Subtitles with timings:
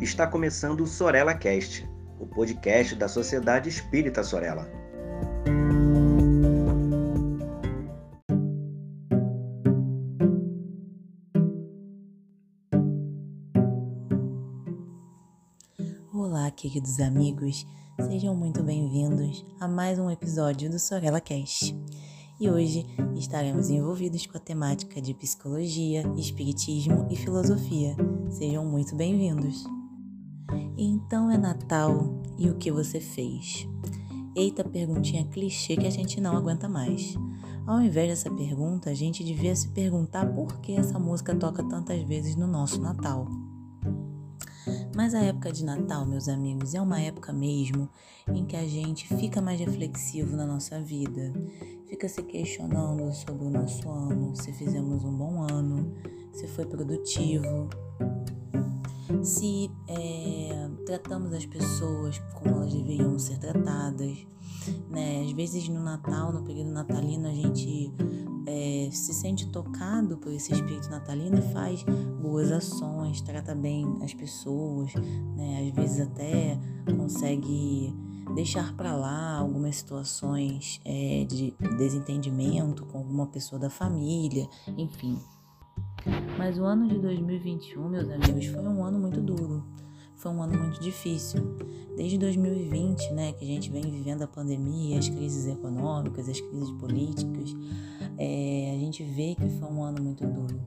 [0.00, 1.84] Está começando o Sorella Cast,
[2.20, 4.70] o podcast da Sociedade Espírita Sorella.
[16.14, 17.66] Olá, queridos amigos,
[18.08, 21.76] sejam muito bem-vindos a mais um episódio do Sorella Cast
[22.40, 22.86] e hoje
[23.16, 27.96] estaremos envolvidos com a temática de psicologia, espiritismo e filosofia.
[28.30, 29.77] Sejam muito bem-vindos.
[30.76, 33.68] Então é Natal e o que você fez?
[34.34, 37.16] Eita perguntinha clichê que a gente não aguenta mais.
[37.66, 42.02] Ao invés dessa pergunta, a gente devia se perguntar por que essa música toca tantas
[42.02, 43.26] vezes no nosso Natal.
[44.94, 47.88] Mas a época de Natal, meus amigos, é uma época mesmo
[48.32, 51.32] em que a gente fica mais reflexivo na nossa vida,
[51.86, 55.92] fica se questionando sobre o nosso ano, se fizemos um bom ano,
[56.32, 57.68] se foi produtivo,
[59.22, 64.16] se é, tratamos as pessoas como elas deveriam ser tratadas.
[64.90, 65.24] Né?
[65.24, 67.92] Às vezes no Natal, no período natalino, a gente
[68.46, 71.84] é, se sente tocado por esse espírito natalino e faz
[72.20, 74.92] boas ações, trata bem as pessoas,
[75.36, 75.68] né?
[75.68, 76.58] às vezes até
[76.96, 77.94] consegue
[78.34, 85.18] deixar para lá algumas situações é, de desentendimento com alguma pessoa da família, enfim.
[86.36, 89.64] Mas o ano de 2021, meus amigos, foi um ano muito duro.
[90.14, 91.56] Foi um ano muito difícil.
[91.96, 96.70] Desde 2020, né, que a gente vem vivendo a pandemia, as crises econômicas, as crises
[96.72, 97.54] políticas,
[98.16, 100.60] é, a gente vê que foi um ano muito duro.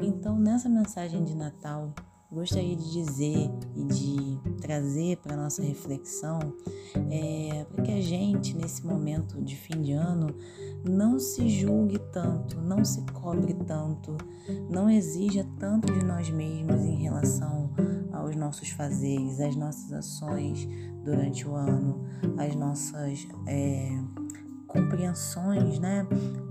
[0.00, 1.92] Então, nessa mensagem de Natal,
[2.30, 6.38] gostaria de dizer e de trazer para nossa reflexão
[7.10, 10.34] é, para que a gente, nesse momento de fim de ano,
[10.88, 14.16] não se julgue tanto, não se cobre tanto,
[14.70, 17.70] não exija tanto de nós mesmos em relação
[18.12, 20.68] aos nossos fazeres, às nossas ações
[21.04, 22.04] durante o ano,
[22.38, 23.26] as nossas.
[23.46, 23.98] É,
[24.66, 26.06] compreensões, né?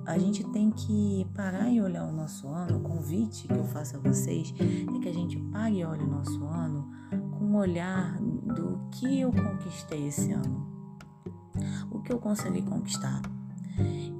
[0.06, 2.78] A gente tem que parar e olhar o nosso ano.
[2.78, 6.08] O convite que eu faço a vocês é que a gente pare e olhe o
[6.08, 6.90] nosso ano
[7.38, 10.66] com um olhar do que eu conquistei esse ano,
[11.92, 13.22] o que eu consegui conquistar.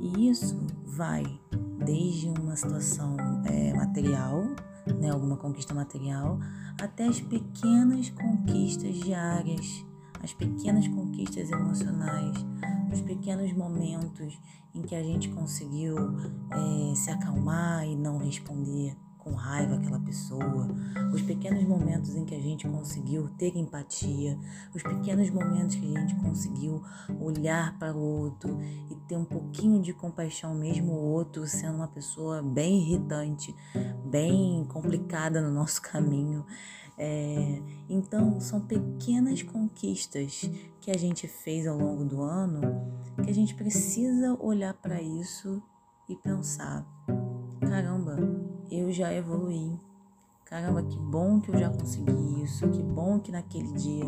[0.06, 0.56] E isso
[0.86, 1.24] vai
[1.84, 4.44] desde uma situação é, material,
[5.00, 6.38] né, alguma conquista material,
[6.80, 9.84] até as pequenas conquistas diárias,
[10.22, 12.38] as pequenas conquistas emocionais,
[12.94, 14.40] os pequenos momentos
[14.76, 15.96] em que a gente conseguiu
[16.52, 18.96] é, se acalmar e não responder
[19.26, 20.68] com raiva aquela pessoa,
[21.12, 24.38] os pequenos momentos em que a gente conseguiu ter empatia,
[24.74, 26.84] os pequenos momentos que a gente conseguiu
[27.20, 31.88] olhar para o outro e ter um pouquinho de compaixão mesmo o outro sendo uma
[31.88, 33.56] pessoa bem irritante,
[34.06, 36.46] bem complicada no nosso caminho.
[36.96, 40.50] É, então, são pequenas conquistas
[40.80, 42.62] que a gente fez ao longo do ano
[43.24, 45.64] que a gente precisa olhar para isso
[46.08, 46.86] e pensar:
[47.60, 48.45] caramba,
[48.80, 49.80] eu já evoluí.
[50.46, 54.06] Caramba, que bom que eu já consegui isso, que bom que naquele dia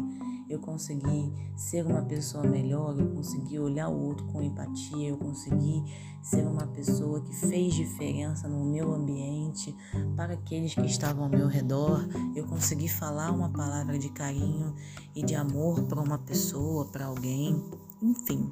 [0.50, 5.84] eu consegui ser uma pessoa melhor, eu consegui olhar o outro com empatia, eu consegui
[6.22, 9.76] ser uma pessoa que fez diferença no meu ambiente,
[10.16, 14.74] para aqueles que estavam ao meu redor, eu consegui falar uma palavra de carinho
[15.16, 17.62] e de amor para uma pessoa, para alguém,
[18.02, 18.52] enfim.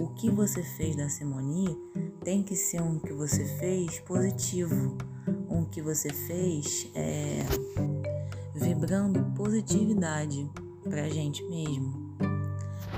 [0.00, 1.74] O que você fez da simonia
[2.24, 4.96] tem que ser um que você fez positivo,
[5.50, 7.40] um que você fez é,
[8.54, 10.48] vibrando positividade
[10.84, 12.16] para a gente mesmo.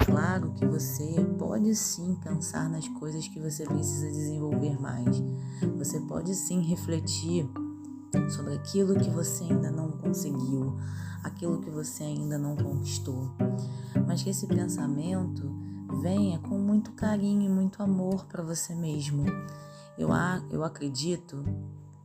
[0.04, 5.22] Claro que você pode sim pensar nas coisas que você precisa desenvolver mais.
[5.78, 7.48] Você pode sim refletir
[8.30, 10.76] sobre aquilo que você ainda não conseguiu,
[11.22, 13.30] aquilo que você ainda não conquistou.
[14.06, 15.63] Mas que esse pensamento
[16.00, 19.24] venha com muito carinho e muito amor para você mesmo.
[19.96, 20.08] Eu,
[20.50, 21.44] eu acredito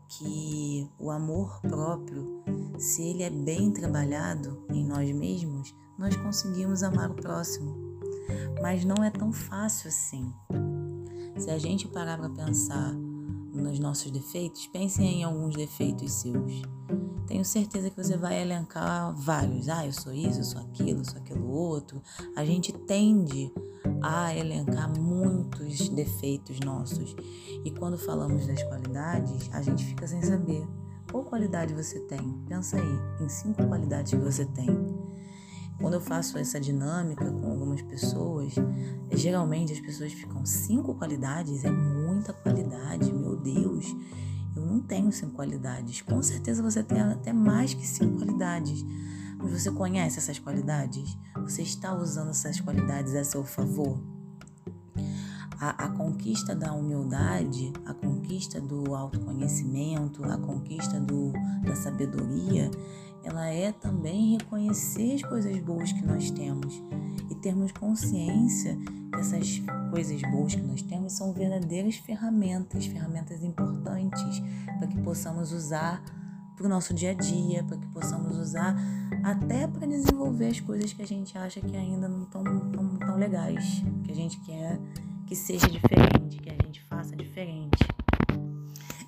[0.08, 2.44] que o amor próprio,
[2.78, 7.76] se ele é bem trabalhado em nós mesmos, nós conseguimos amar o próximo.
[8.62, 10.34] Mas não é tão fácil assim.
[11.38, 12.94] Se a gente parar para pensar
[13.54, 16.62] nos nossos defeitos, pense em alguns defeitos seus.
[17.28, 19.70] Tenho certeza que você vai elencar vários.
[19.70, 22.02] Ah, eu sou isso, eu sou aquilo, eu sou aquilo outro.
[22.36, 23.52] A gente tende
[24.02, 27.16] a elencar muitos defeitos nossos.
[27.64, 30.68] E quando falamos das qualidades, a gente fica sem saber
[31.12, 32.34] qual qualidade você tem.
[32.48, 34.68] Pensa aí em cinco qualidades que você tem.
[35.80, 38.54] Quando eu faço essa dinâmica com algumas pessoas,
[39.14, 43.86] geralmente as pessoas ficam cinco qualidades, é muita qualidade, meu Deus.
[44.56, 46.02] eu não tenho cinco qualidades.
[46.02, 48.86] Com certeza você tem até mais que cinco qualidades.
[49.48, 51.18] Você conhece essas qualidades?
[51.36, 54.00] Você está usando essas qualidades a seu favor?
[55.60, 61.34] A, a, conquista da humildade, a conquista do autoconhecimento, a conquista do,
[61.64, 62.70] da sabedoria,
[63.24, 66.82] ela é também reconhecer as coisas boas que nós temos
[67.30, 68.78] e termos consciência
[69.12, 74.42] que essas coisas boas que nós temos são verdadeiras ferramentas, ferramentas importantes
[74.78, 76.02] para que possamos usar
[76.60, 78.76] para o nosso dia a dia, para que possamos usar
[79.24, 83.18] até para desenvolver as coisas que a gente acha que ainda não estão tão, tão
[83.18, 84.78] legais, que a gente quer
[85.26, 87.78] que seja diferente, que a gente faça diferente.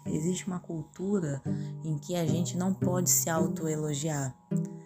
[0.06, 1.42] Existe uma cultura
[1.83, 4.33] em que a gente não pode se autoelogiar.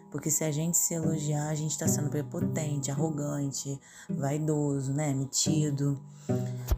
[0.10, 3.80] Porque se a gente se elogiar, a gente está sendo prepotente, arrogante,
[4.10, 5.14] vaidoso, né?
[5.14, 6.02] Metido.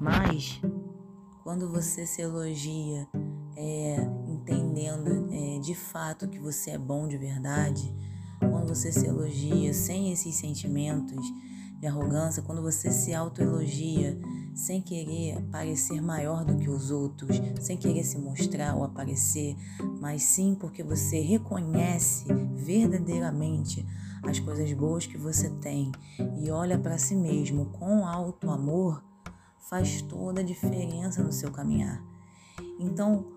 [0.02, 0.60] Mas
[1.44, 3.08] quando você se elogia,
[3.56, 3.98] é,
[4.48, 7.94] entendendo é, de fato que você é bom de verdade,
[8.40, 11.26] quando você se elogia sem esses sentimentos
[11.80, 14.18] de arrogância, quando você se autoelogia
[14.56, 19.56] sem querer parecer maior do que os outros, sem querer se mostrar ou aparecer,
[20.00, 23.86] mas sim porque você reconhece verdadeiramente
[24.24, 25.92] as coisas boas que você tem
[26.42, 29.04] e olha para si mesmo com alto amor,
[29.70, 32.02] faz toda a diferença no seu caminhar.
[32.80, 33.37] Então,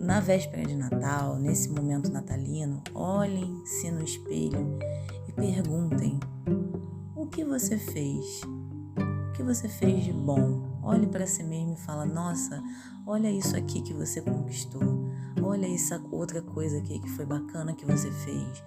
[0.00, 4.78] na véspera de Natal, nesse momento natalino, olhem-se no espelho
[5.28, 6.18] e perguntem:
[7.14, 8.42] o que você fez?
[8.96, 10.71] O que você fez de bom?
[10.82, 12.62] Olhe para si mesmo e fala: Nossa,
[13.06, 14.82] olha isso aqui que você conquistou.
[15.40, 18.64] Olha essa outra coisa aqui que foi bacana que você fez.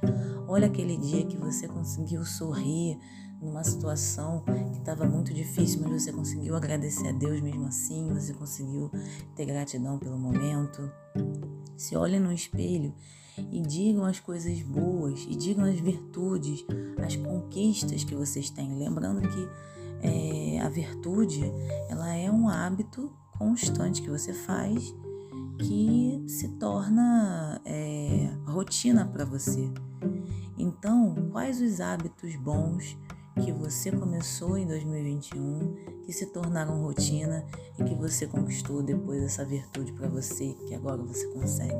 [0.48, 3.00] Olha aquele dia que você conseguiu sorrir
[3.42, 8.08] numa situação que estava muito difícil, mas você conseguiu agradecer a Deus mesmo assim.
[8.14, 8.90] Você conseguiu
[9.36, 10.90] ter gratidão pelo momento.
[11.76, 12.94] Se olhem no espelho
[13.52, 16.66] e digam as coisas boas e digam as virtudes,
[17.04, 18.78] as conquistas que vocês têm.
[18.78, 19.50] Lembrando que
[20.02, 21.44] é, a virtude
[21.90, 24.94] ela é um hábito constante que você faz
[25.60, 29.72] que se torna é, rotina para você.
[30.58, 32.98] Então, quais os hábitos bons
[33.44, 35.76] que você começou em 2021,
[36.06, 37.46] que se tornaram rotina
[37.78, 41.76] e que você conquistou depois essa virtude para você, que agora você consegue?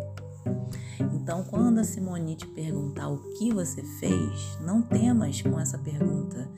[1.14, 6.50] Então, quando a Simone te perguntar o que você fez, não temas com essa pergunta.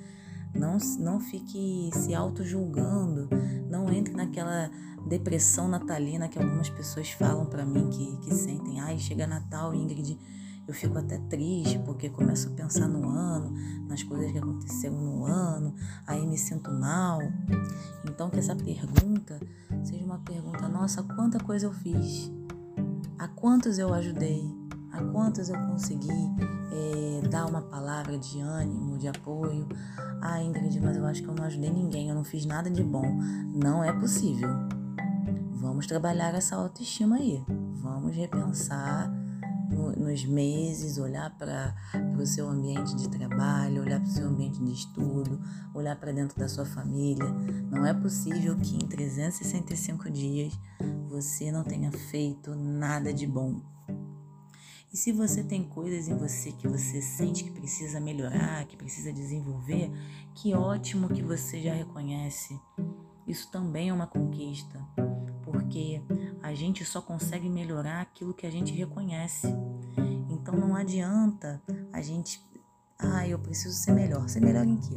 [0.53, 3.29] Não, não fique se auto-julgando.
[3.69, 4.69] Não entre naquela
[5.07, 8.79] depressão natalina que algumas pessoas falam para mim que, que sentem.
[8.79, 10.17] Ai, chega Natal, Ingrid,
[10.67, 13.53] eu fico até triste porque começo a pensar no ano,
[13.87, 15.73] nas coisas que aconteceram no ano,
[16.05, 17.21] aí me sinto mal.
[18.05, 19.39] Então, que essa pergunta
[19.83, 22.31] seja uma pergunta: nossa, quanta coisa eu fiz?
[23.17, 24.66] A quantos eu ajudei?
[24.97, 26.09] A quantos eu consegui
[26.71, 29.67] é, dar uma palavra de ânimo, de apoio?
[30.19, 32.83] Ah, Ingrid, mas eu acho que eu não ajudei ninguém, eu não fiz nada de
[32.83, 33.05] bom.
[33.53, 34.49] Não é possível.
[35.51, 37.45] Vamos trabalhar essa autoestima aí.
[37.75, 39.07] Vamos repensar
[39.69, 41.75] no, nos meses, olhar para
[42.19, 45.39] o seu ambiente de trabalho, olhar para o seu ambiente de estudo,
[45.75, 47.27] olhar para dentro da sua família.
[47.69, 50.57] Não é possível que em 365 dias
[51.07, 53.76] você não tenha feito nada de bom.
[54.91, 59.11] E se você tem coisas em você que você sente que precisa melhorar, que precisa
[59.11, 59.91] desenvolver,
[60.33, 62.57] que ótimo que você já reconhece.
[63.27, 64.79] Isso também é uma conquista,
[65.43, 66.01] porque
[66.41, 69.47] a gente só consegue melhorar aquilo que a gente reconhece.
[70.29, 72.41] Então não adianta a gente,
[72.97, 74.29] ah, eu preciso ser melhor.
[74.29, 74.95] Ser melhor em quê?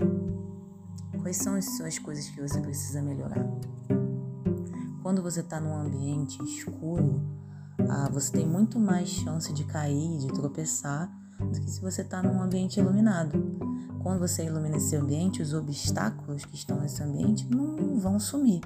[1.21, 3.45] Quais são as suas coisas que você precisa melhorar?
[5.03, 7.21] Quando você está num ambiente escuro,
[7.93, 12.23] ah, você tem muito mais chance de cair, de tropeçar, do que se você está
[12.23, 13.59] num ambiente iluminado.
[14.01, 18.61] Quando você ilumina esse ambiente, os obstáculos que estão nesse ambiente não vão sumir.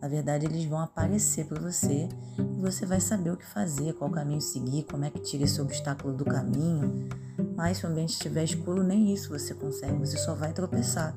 [0.00, 2.06] Na verdade, eles vão aparecer para você
[2.38, 5.58] e você vai saber o que fazer, qual caminho seguir, como é que tira esse
[5.58, 7.08] obstáculo do caminho.
[7.56, 11.16] Mas se o ambiente estiver escuro, nem isso você consegue, você só vai tropeçar.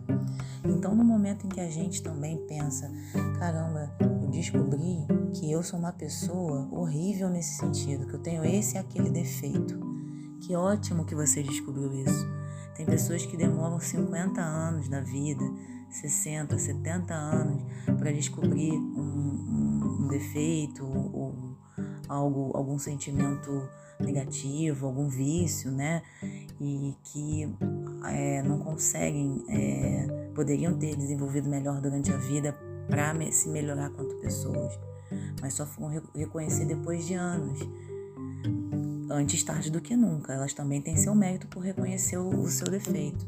[0.63, 2.89] Então, no momento em que a gente também pensa,
[3.37, 3.91] caramba,
[4.43, 9.09] descobri que eu sou uma pessoa horrível nesse sentido, que eu tenho esse e aquele
[9.09, 9.79] defeito.
[10.41, 12.27] Que ótimo que você descobriu isso.
[12.75, 15.43] Tem pessoas que demoram 50 anos da vida
[15.89, 17.63] 60, 70 anos
[17.97, 21.55] para descobrir um, um, um defeito ou
[22.09, 23.69] algo, algum sentimento
[24.01, 26.01] negativo, algum vício, né?
[26.59, 27.55] E que
[28.07, 32.53] é, não conseguem, é, poderiam ter desenvolvido melhor durante a vida
[32.87, 34.77] para se melhorar quanto pessoas.
[35.41, 37.59] mas só foram reconhecer depois de anos.
[39.09, 40.33] Antes tarde do que nunca.
[40.33, 43.25] Elas também têm seu mérito por reconhecer o, o seu defeito.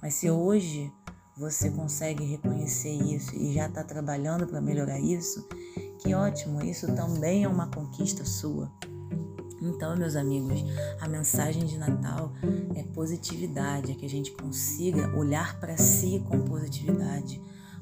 [0.00, 0.90] Mas se hoje
[1.36, 5.46] você consegue reconhecer isso e já está trabalhando para melhorar isso,
[5.98, 8.70] que ótimo, isso também é uma conquista sua.
[9.60, 10.64] Então, meus amigos,
[11.00, 12.32] a mensagem de Natal
[12.74, 17.40] é positividade, é que a gente consiga olhar para si com positividade,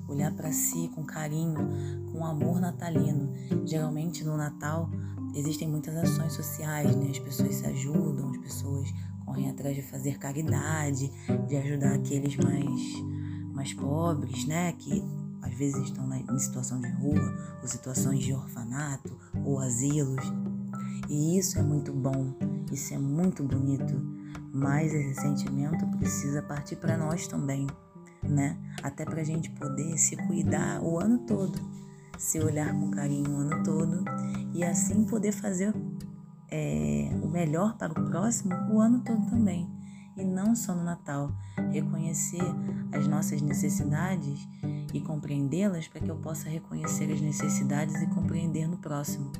[0.08, 1.68] olhar para si com carinho,
[2.12, 3.32] com amor natalino.
[3.64, 4.90] Geralmente no Natal
[5.34, 7.10] existem muitas ações sociais, né?
[7.10, 8.88] As pessoas se ajudam, as pessoas
[9.24, 11.10] correm atrás de fazer caridade,
[11.48, 13.14] de ajudar aqueles mais
[13.54, 15.02] mais pobres, né, que
[15.40, 20.24] às vezes estão em situação de rua, ou situações de orfanato, ou asilos.
[21.08, 22.34] E isso é muito bom,
[22.72, 23.94] isso é muito bonito,
[24.52, 27.66] mas esse sentimento precisa partir para nós também,
[28.28, 28.56] né?
[28.82, 31.58] Até para a gente poder se cuidar o ano todo,
[32.18, 34.04] se olhar com carinho o ano todo
[34.52, 35.74] e assim poder fazer
[36.50, 39.68] é, o melhor para o próximo o ano todo também
[40.16, 41.32] e não só no Natal.
[41.72, 42.42] Reconhecer
[42.92, 44.46] as nossas necessidades
[44.92, 49.32] e compreendê-las para que eu possa reconhecer as necessidades e compreender no próximo.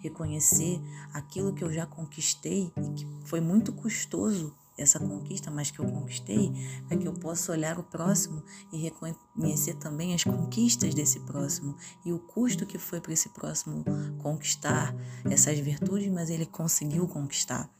[0.00, 0.80] Reconhecer
[1.12, 5.86] aquilo que eu já conquistei e que foi muito custoso essa conquista, mas que eu
[5.86, 6.52] conquistei,
[6.86, 12.12] para que eu possa olhar o próximo e reconhecer também as conquistas desse próximo e
[12.12, 13.84] o custo que foi para esse próximo
[14.18, 17.70] conquistar essas virtudes, mas ele conseguiu conquistar.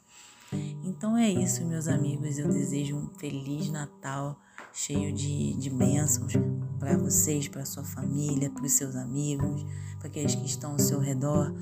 [0.85, 2.38] Então é isso, meus amigos.
[2.38, 4.38] Eu desejo um feliz Natal
[4.73, 6.32] cheio de, de bênçãos
[6.78, 9.64] para vocês, para sua família, para os seus amigos,
[9.99, 11.54] para aqueles que estão ao seu redor,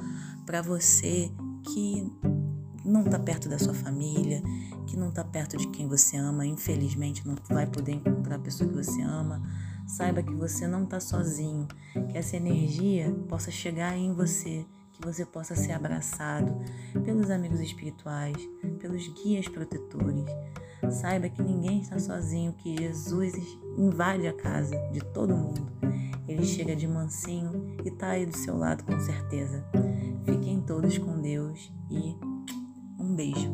[0.47, 1.30] para você
[1.73, 2.11] que
[2.85, 4.43] não está perto da sua família,
[4.87, 8.69] que não está perto de quem você ama, infelizmente não vai poder encontrar a pessoa
[8.69, 9.43] que você ama.
[9.87, 11.67] Saiba que você não está sozinho,
[12.11, 14.65] que essa energia possa chegar em você
[15.01, 16.55] que você possa ser abraçado
[17.05, 18.37] pelos amigos espirituais,
[18.79, 20.27] pelos guias protetores.
[20.91, 23.35] Saiba que ninguém está sozinho, que Jesus
[23.77, 25.67] invade a casa de todo mundo.
[26.29, 29.65] Ele chega de mansinho e está aí do seu lado com certeza.
[30.25, 32.15] Fiquem todos com Deus e
[33.11, 33.52] um beijo.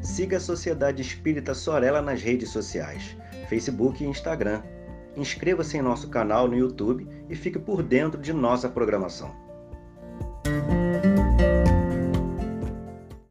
[0.00, 3.16] Siga a Sociedade Espírita Sorella nas redes sociais.
[3.48, 4.62] Facebook e Instagram.
[5.16, 9.45] Inscreva-se em nosso canal no YouTube e fique por dentro de nossa programação.